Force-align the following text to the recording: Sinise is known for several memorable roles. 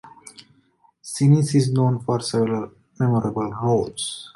Sinise 1.03 1.53
is 1.53 1.71
known 1.71 1.99
for 1.99 2.19
several 2.21 2.71
memorable 2.99 3.51
roles. 3.51 4.29